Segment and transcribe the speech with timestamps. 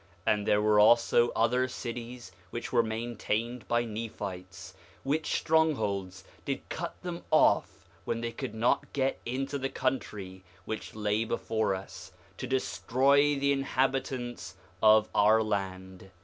[0.25, 6.99] And there were also other cities which were maintained by Nephites, which strongholds did cut
[7.03, 12.47] them off that they could not get into the country which lay before us, to
[12.47, 16.09] destroy the inhabitants of our land.